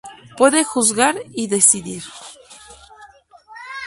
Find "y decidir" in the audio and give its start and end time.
1.31-2.01